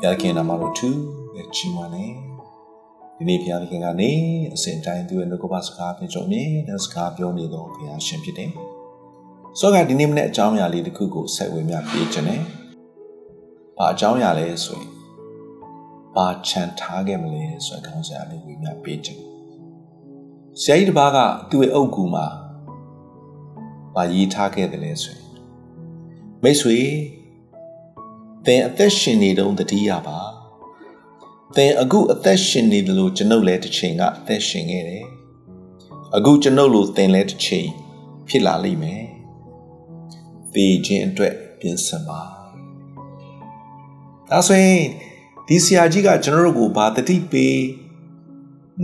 [0.00, 0.88] ဘုရားခင်နာမတော်သူ
[1.36, 2.06] ရဲ့ချီးမွမ်းနေ
[3.16, 4.10] ဒီနေ့ဘုရားခင်ကနေ
[4.54, 8.50] အစဉ်တိုင်းသူရဲ့နှုတ်ကပစကားပြင်ကြုံမြင်တဲ့စကားပြောနေတော့ဘုရားရှင်ဖြစ်တယ်။
[9.58, 12.40] ဆိုတော့ဒီနေ့မနေ့အကြောင်းအရာလေးတစ်ခုကိုဆက်ဝင်မြပြေးခြင်းနဲ့
[13.76, 14.90] ဘာအကြောင်းအရာလဲဆိုရင်
[16.16, 19.22] ဘာချန်ထားခဲ့မလဲဆိုတဲ့ခေါင်းစဉ်လေးဝင်မြပြေးခြင်း
[20.62, 21.18] ဆရာကြီးတစ်ပါးက
[21.50, 22.26] သူ့ရဲ့အုပ်ကူမှာ
[23.94, 25.24] ဘာရေးထားခဲ့တယ်လဲဆိုရင်
[26.42, 26.78] မိတ်ဆွေ
[28.46, 30.18] သင်အသက်ရှင်နေတုန်းတတိယပါ
[31.56, 35.06] သင်အခုအသက်ရှင်နေတယ်လို့ကျွန်ုပ်လည်းတစ်ချိန်ကအသက်ရှင်ခဲ့တယ်
[36.16, 37.68] အခုကျွန်ုပ်လို့သင်လည်းတစ်ချိန်
[38.28, 39.04] ဖြစ်လာလိမ့်မယ်
[40.54, 42.20] သေခြင်းအတွက်ပြင်ဆင်ပါ
[44.28, 44.82] ဒါဆိုရင်
[45.46, 47.58] ဒီဆရာကြီးကကျွန်တော်တို့ကိုဘာတတိပေး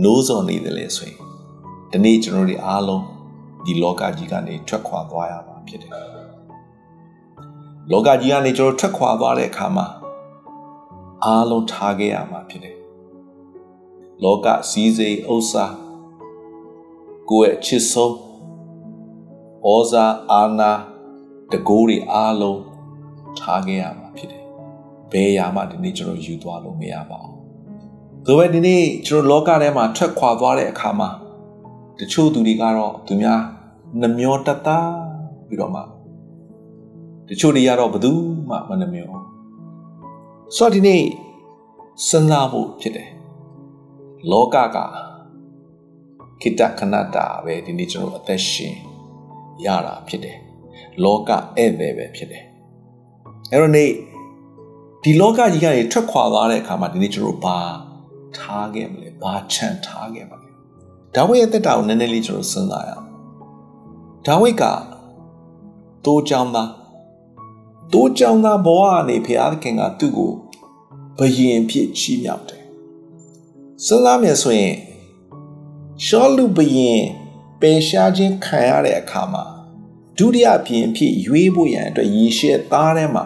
[0.03, 1.19] နိုးစော်နေတယ်လဲဆိုရင်
[1.91, 3.05] ဒီနေ့ကျွန်တော်တို့အားလုံး
[3.65, 6.16] ဒီလောကကြီးကနေထွက်ခွာသွားရမှာဖြစ်တယ်
[7.91, 9.85] လောကကြီးကနေကျွန်တော်ထွက်ခွာသွားတဲ့အခါမှာ
[11.25, 12.77] အားလုံးထားခဲ့ရမှာဖြစ်တယ်
[14.23, 15.65] လောကစည်းစိမ်ဥစ္စာ
[17.29, 18.15] ကိုယ့်ရဲ့ချစ်ဆုံး
[19.65, 20.71] ဩဇာအာဏာ
[21.51, 22.61] တကိုးတွေအားလုံး
[23.39, 24.43] ထားခဲ့ရမှာဖြစ်တယ်
[25.11, 27.35] ဘယ်ရာမှဒီနေ့ကျွန်တော်ယူသွားလို့မရပါဘူး
[28.25, 31.09] ဒါပေမဲ့ဒီနေ့ကျွန်တော်လောကထဲမှာထွက်ခွာသွားတဲ့အခါမှာ
[31.99, 33.41] တချို့သူတွေကတော့သူများ
[34.01, 34.79] နှမျောတတ်တာ
[35.49, 35.81] ပြီးတော့မှ
[37.29, 38.11] တချို့တွေကတော့ဘယ်သူ
[38.49, 39.11] မှမနှမျော
[40.55, 41.01] ဆိုတော့ဒီနေ့
[42.07, 43.09] စဉ်းစားဖို့ဖြစ်တယ်
[44.31, 44.77] လောကက
[46.41, 48.75] ခိတခဏတာပဲဒီနေ့ကျွန်တော်အသက်ရှင်
[49.65, 50.37] ရတာဖြစ်တယ်
[51.03, 52.43] လောကဧည့်သည်ပဲဖြစ်တယ်
[53.51, 53.91] အဲ့တော့နေ့
[55.03, 57.59] ဒီလောကကြီးကနေထွက်ခွာသွားတဲ့အခါမှာဒီနေ့ကျွန်တော်ဘာ
[58.37, 60.49] ထားခဲ့မလဲဘာချန်ထားခဲ့မလဲ
[61.15, 63.07] ဒါဝိရဲ့တက်တာကိုနည်းနည်းလေးကျွန်တော်စဉ်းစားရအောင်
[64.25, 64.63] ဒါဝိက
[66.05, 66.69] တိုးကြောင်းသား
[67.93, 70.33] တိုးကြောင်းသားဘဝကနေဖျားခင်ကသူ့ကို
[71.17, 72.63] ဘယင်ဖြစ်ချီးမြှောက်တယ်
[73.85, 74.75] စဉ်းစားမယ်ဆိုရင်
[76.05, 77.03] ရှောလူဘယင်
[77.61, 79.43] ပယ်ရှားခြင်းခံရတဲ့အခါမှာ
[80.17, 83.25] ဒုတိယဘယင်ဖြစ်ရွေးဖို့ရန်အတွက်ယေရှဲသားထဲမှာ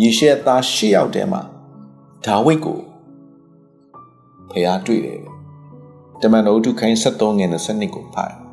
[0.00, 1.42] ယေရှဲသား၈ယောက်ထဲမှာ
[2.24, 2.80] ဒါဝိဒ်ကို
[4.50, 5.20] ဖျားတွေ့တယ်
[6.20, 8.45] တမန်တော်ဒုခိုင်း73ငယ်22ကိုဖတ်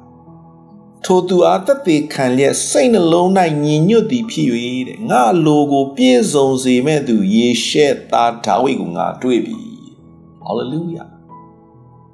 [1.05, 3.29] ထိုသူအားသက်သေခံလျက်စိတ်နှလုံး၌
[3.63, 4.49] ညီညွတ်သည်ဖြစ်၍
[4.87, 9.59] တဲ့ငါလိုကို ပြည့်စုံစေမဲ့သူယေရှဲသားဒါဝိဒ်ကိုငါတွေ့ပြီ
[10.41, 11.05] ဟာလေလုယာ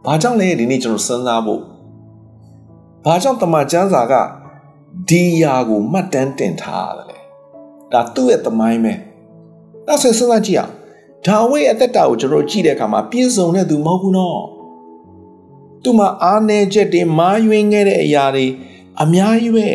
[0.06, 1.62] ဘာကြောင့်လဲဒီနေ့ကျွန်တော်စဉ်းစားဖို့
[3.06, 4.14] ဘာကြောင့်တမန်ကျမ်းစာက
[5.10, 7.20] ဒီယာကိုမှတ်တမ်းတင်ထားရတယ်လဲ
[7.92, 8.94] ဒါသူ့ရဲ့သမိုင်းပဲ
[9.88, 10.74] ဒါဆိုစဉ်းစားကြည့်အောင်
[11.26, 14.40] ဒါဝိဒ်အသက်တာကိုကျွန်တော်ကြည့်တဲ့အခါမှာပြည့်စုံတဲ့သူမဟုတ်ဘူးနော်
[15.84, 18.46] သူမှာအားနည်းချက်တွေမာယွင်းခဲ့တဲ့အရာတွေ
[19.04, 19.68] အများကြီးပဲ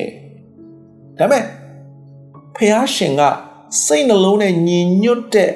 [1.18, 1.44] ဒါပေမဲ့
[2.56, 3.22] ဖះရှင်က
[3.84, 5.50] စိတ်နှလုံးနဲ့ညီညွတ်တဲ့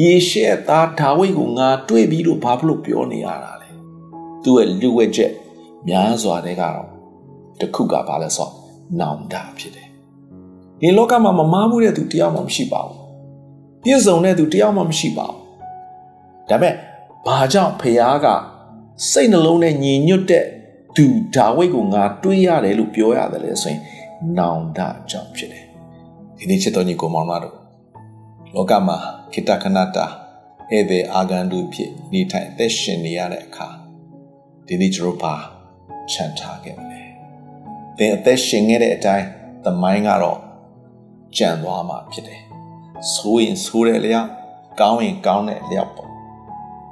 [0.00, 3.70] ယေရှဲသားဒါဝိဒ်ကိုငါတွေ့ပြီးလို့ဘာဖြစ်လို့ပြောနေရတာလဲ
[4.42, 5.32] သူ့ရဲ့လူဝဲချက်
[5.88, 6.88] များစွာတဲ့ကတော့
[7.60, 8.50] တခုကဘာလဲဆို
[9.00, 9.88] နောင်တဖြစ်တယ်
[10.80, 12.98] ဒီလောကမှာမမားဘူးတဲ့သူတယောက်မှမရှိပါဘူး
[13.82, 16.74] ပြည့်စုံတဲ့သူတယောက်မှမရှိပါဘူးဒါပေမဲ့
[17.26, 18.26] ဘာကြောင့်ဖះက
[19.10, 20.44] စိတ်နှလုံးနဲ့ညီညွတ်တဲ့
[20.98, 23.80] သူဒါဝိဒ်ကိုငါတွေးရတယ်လို့ပြောရတယ်လေဆိုရင်
[24.38, 25.64] နောင်တကြောင့်ဖြစ်တယ်
[26.38, 27.56] ဒီနေ့ချစ်တော်ညီကိုမောင်မတို့
[28.54, 28.96] လောကမှာ
[29.32, 30.06] ခိတခဏတာ
[30.70, 33.68] ဧည့်သည်အာဂန်တို့ဖြစ်နေထိုင်အသက်ရှင်နေရတဲ့အခါ
[34.66, 35.34] ဒီနေ့ကျွန်တော်ပါ
[36.12, 37.08] ချန်ထားခဲ့တယ်
[37.98, 39.26] သင်အသက်ရှင်ခဲ့တဲ့အတိုင်း
[39.64, 40.38] သမိုင်းကတော့
[41.36, 42.40] ကြံသွားမှာဖြစ်တယ်
[43.14, 44.28] ဆိုးရင်ဆိုးတဲ့လျောက်
[44.80, 46.10] ကောင်းရင်ကောင်းတဲ့လျောက်ပေါ့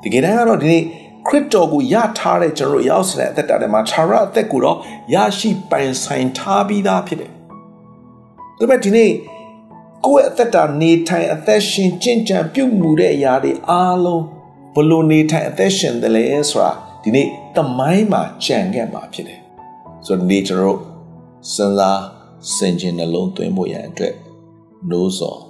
[0.03, 0.85] ဒီကနေ့ကတော့ဒီနေ့
[1.27, 4.79] ခရစ်တော်ကိုယထားတဲ့ကျွန်တော်ရောက်စတဲ့အသက်တာထဲမှာခြာရအသက်ကိုတော့
[5.15, 7.31] ရရှိပိုင်ဆိုင်ထားပြီးသားဖြစ်တယ်။
[8.59, 9.11] ဒါပေမဲ့ဒီနေ့
[10.05, 14.25] ကိုယ့်ရဲ့အသက်တာနေထိုင်အသက်ရှင်ကျင့်ကြံပြုမှုတဲ့အရာတွေအားလုံး
[14.75, 16.73] ဘလို့နေထိုင်အသက်ရှင်တယ်လဲဆိုတာ
[17.03, 17.27] ဒီနေ့
[17.57, 19.41] တမိုင်းမှာကြံခဲ့မှာဖြစ်တယ်။
[20.07, 20.81] ဆိုတော့ဒီနေ့ကျွန်တော်
[21.55, 22.03] စဉ်းစား
[22.57, 24.15] စင်ကျင်နှလုံးသွင်းဖို့ရန်အတွက်
[24.91, 25.41] နိုးစော်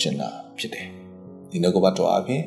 [0.00, 0.86] ကျင်လာဖြစ်တယ်။
[1.50, 2.42] ဒီနောက်ကဘတော်အပြင်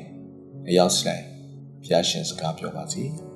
[0.69, 1.36] အရောက်စတိုင်း
[1.83, 3.05] ဘုရားရှင်စကားပြောပါစေ။